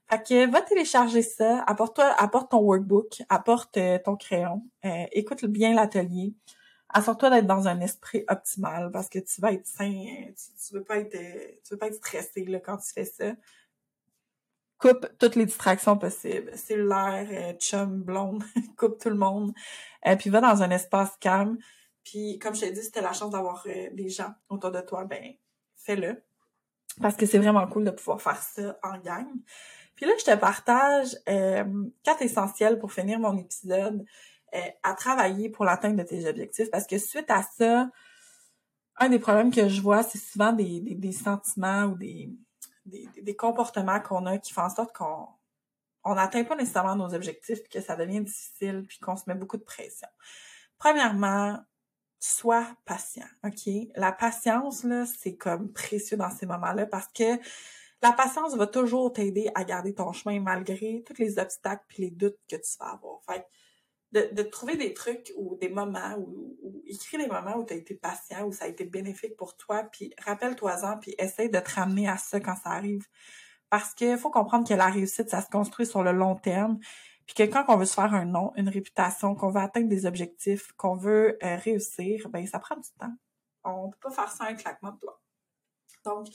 [0.09, 5.45] Fait que va télécharger ça, apporte-toi, apporte ton workbook, apporte euh, ton crayon, euh, écoute
[5.45, 6.35] bien l'atelier.
[6.93, 9.93] Assure-toi d'être dans un esprit optimal parce que tu vas être sain,
[10.29, 13.33] tu, tu veux pas être, tu veux pas être stressé là, quand tu fais ça
[14.81, 16.51] coupe toutes les distractions possibles.
[16.57, 18.43] Cellulaire, euh, chum, blonde,
[18.77, 19.53] coupe tout le monde.
[20.07, 21.59] euh, puis va dans un espace calme.
[22.03, 24.81] Puis comme je t'ai dit, si t'as la chance d'avoir euh, des gens autour de
[24.81, 25.35] toi, ben
[25.77, 26.23] fais-le.
[27.01, 29.29] Parce que c'est vraiment cool de pouvoir faire ça en gang.
[29.95, 31.15] Puis là, je te partage
[32.03, 34.05] quatre essentiels pour finir mon épisode
[34.83, 36.71] à travailler pour l'atteinte de tes objectifs.
[36.71, 37.91] Parce que suite à ça,
[38.97, 42.31] un des problèmes que je vois, c'est souvent des, des sentiments ou des,
[42.87, 45.27] des, comportements qu'on a qui font en sorte qu'on
[46.05, 49.35] on n'atteint pas nécessairement nos objectifs, puis que ça devient difficile, puis qu'on se met
[49.35, 50.09] beaucoup de pression.
[50.79, 51.59] Premièrement,
[52.19, 53.71] sois patient, OK?
[53.97, 57.39] La patience, là, c'est comme précieux dans ces moments-là parce que
[58.03, 62.11] la patience va toujours t'aider à garder ton chemin malgré tous les obstacles puis les
[62.11, 63.21] doutes que tu vas avoir.
[63.25, 63.47] Fait
[64.13, 67.75] de, de trouver des trucs ou des moments ou, ou écrire des moments où tu
[67.75, 71.59] as été patient, où ça a été bénéfique pour toi, puis rappelle-toi-en, puis essaye de
[71.59, 73.07] te ramener à ça quand ça arrive.
[73.69, 76.79] Parce qu'il faut comprendre que la réussite, ça se construit sur le long terme,
[77.27, 80.07] puis que quand on veut se faire un nom, une réputation, qu'on veut atteindre des
[80.07, 83.15] objectifs, qu'on veut euh, réussir, ben ça prend du temps.
[83.63, 85.21] On peut pas faire ça un claquement de doigts.
[86.05, 86.27] Donc,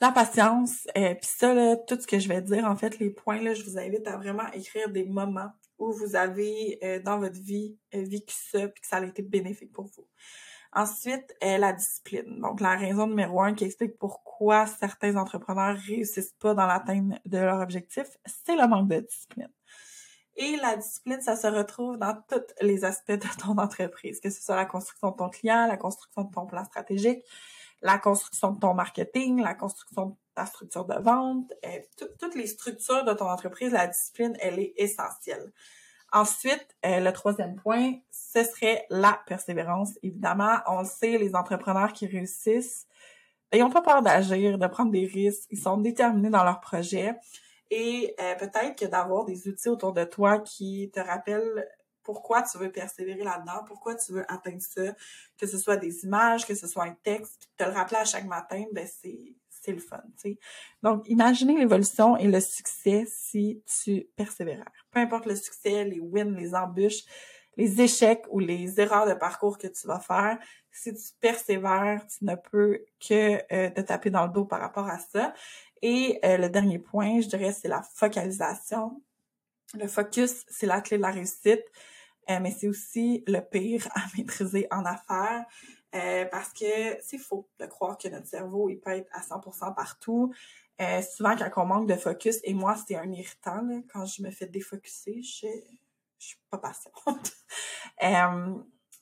[0.00, 3.10] la patience, euh, puis ça, là, tout ce que je vais dire, en fait, les
[3.10, 7.18] points, là, je vous invite à vraiment écrire des moments où vous avez euh, dans
[7.18, 10.06] votre vie euh, vécu ça puis que ça a été bénéfique pour vous.
[10.72, 12.40] Ensuite, euh, la discipline.
[12.40, 17.38] Donc, la raison numéro un qui explique pourquoi certains entrepreneurs réussissent pas dans l'atteinte de
[17.38, 19.48] leur objectif, c'est le manque de discipline.
[20.36, 24.42] Et la discipline, ça se retrouve dans tous les aspects de ton entreprise, que ce
[24.42, 27.22] soit la construction de ton client, la construction de ton plan stratégique,
[27.82, 31.78] la construction de ton marketing, la construction de ta structure de vente, euh,
[32.18, 35.52] toutes les structures de ton entreprise, la discipline, elle est essentielle.
[36.12, 39.98] Ensuite, euh, le troisième point, ce serait la persévérance.
[40.02, 42.86] Évidemment, on le sait, les entrepreneurs qui réussissent,
[43.52, 47.14] ils n'ont pas peur d'agir, de prendre des risques, ils sont déterminés dans leur projet.
[47.70, 51.66] Et euh, peut-être que d'avoir des outils autour de toi qui te rappellent
[52.06, 54.94] pourquoi tu veux persévérer là-dedans, pourquoi tu veux atteindre ça,
[55.36, 58.26] que ce soit des images, que ce soit un texte, te le rappeler à chaque
[58.26, 60.38] matin, ben c'est c'est le fun, tu sais.
[60.80, 64.64] Donc, imaginez l'évolution et le succès si tu persévères.
[64.92, 67.02] Peu importe le succès, les wins, les embûches,
[67.56, 70.38] les échecs ou les erreurs de parcours que tu vas faire,
[70.70, 74.88] si tu persévères, tu ne peux que euh, te taper dans le dos par rapport
[74.88, 75.32] à ça.
[75.82, 79.02] Et euh, le dernier point, je dirais, c'est la focalisation.
[79.74, 81.64] Le focus, c'est la clé de la réussite,
[82.30, 85.44] euh, mais c'est aussi le pire à maîtriser en affaires.
[85.94, 89.74] Euh, parce que c'est faux de croire que notre cerveau il peut être à 100%
[89.74, 90.32] partout.
[90.80, 94.22] Euh, souvent quand on manque de focus, et moi c'est un irritant là, quand je
[94.22, 95.46] me fais défocuser, je,
[96.18, 96.92] je suis pas patiente.
[98.02, 98.54] euh,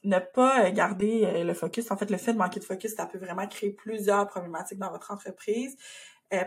[0.05, 3.07] ne pas garder euh, le focus, en fait le fait de manquer de focus, ça
[3.07, 5.77] peut vraiment créer plusieurs problématiques dans votre entreprise.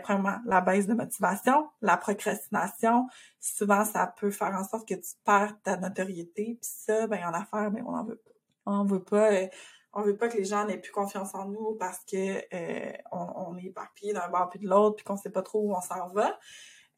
[0.02, 3.06] Premièrement, la baisse de motivation, la procrastination.
[3.40, 6.58] Souvent, ça peut faire en sorte que tu perds ta notoriété.
[6.60, 8.30] Puis ça, ben en affaires, ben on n'en veut pas.
[8.66, 9.32] On veut pas.
[9.32, 9.46] Euh,
[9.92, 13.56] on veut pas que les gens n'aient plus confiance en nous parce que euh, on,
[13.56, 16.08] est éparpillé d'un bord puis de l'autre puis qu'on sait pas trop où on s'en
[16.08, 16.38] va.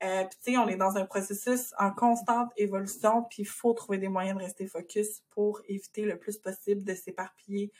[0.02, 3.74] Euh, puis tu sais, on est dans un processus en constante évolution, puis il faut
[3.74, 7.70] trouver des moyens de rester focus pour éviter le plus possible de s'éparpiller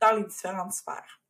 [0.00, 1.21] dans les différentes sphères.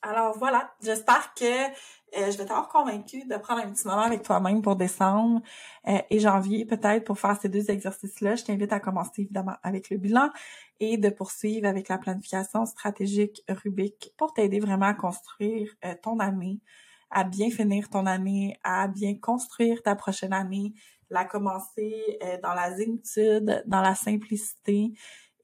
[0.00, 4.22] Alors voilà, j'espère que euh, je vais t'avoir convaincu de prendre un petit moment avec
[4.22, 5.42] toi-même pour décembre
[5.88, 8.36] euh, et janvier peut-être pour faire ces deux exercices-là.
[8.36, 10.30] Je t'invite à commencer évidemment avec le bilan
[10.78, 16.20] et de poursuivre avec la planification stratégique Rubik pour t'aider vraiment à construire euh, ton
[16.20, 16.60] année,
[17.10, 20.74] à bien finir ton année, à bien construire ta prochaine année,
[21.10, 24.92] la commencer dans la zénitude, dans la simplicité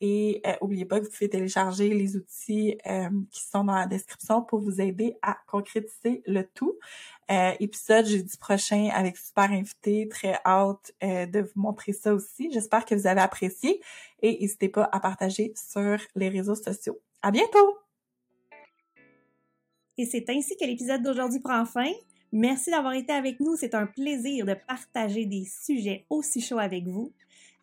[0.01, 3.87] et euh, oubliez pas que vous pouvez télécharger les outils euh, qui sont dans la
[3.87, 6.79] description pour vous aider à concrétiser le tout.
[7.31, 12.51] Euh, épisode jeudi prochain avec super invité, très hâte euh, de vous montrer ça aussi.
[12.53, 13.81] J'espère que vous avez apprécié
[14.21, 17.01] et n'hésitez pas à partager sur les réseaux sociaux.
[17.23, 17.79] À bientôt!
[19.97, 21.91] Et c'est ainsi que l'épisode d'aujourd'hui prend fin.
[22.33, 23.57] Merci d'avoir été avec nous.
[23.57, 27.13] C'est un plaisir de partager des sujets aussi chauds avec vous.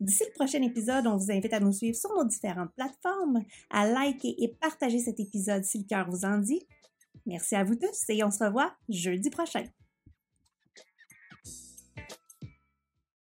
[0.01, 3.87] D'ici le prochain épisode, on vous invite à nous suivre sur nos différentes plateformes, à
[3.87, 6.65] liker et partager cet épisode si le cœur vous en dit.
[7.27, 9.63] Merci à vous tous et on se revoit jeudi prochain.